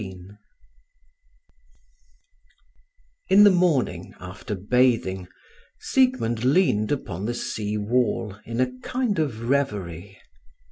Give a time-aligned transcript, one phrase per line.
[0.01, 0.29] XIII
[3.29, 5.27] In the morning, after bathing,
[5.79, 10.17] Siegmund leaned upon the seawall in a kind of reverie.